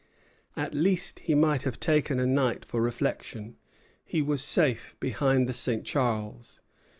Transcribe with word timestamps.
At 0.57 0.73
least 0.73 1.19
he 1.19 1.35
might 1.35 1.61
have 1.61 1.79
taken 1.79 2.19
a 2.19 2.25
night 2.25 2.65
for 2.65 2.81
reflection. 2.81 3.57
He 4.03 4.23
was 4.23 4.43
safe 4.43 4.95
behind 4.99 5.47
the 5.47 5.53
St. 5.53 5.85
Charles. 5.85 6.59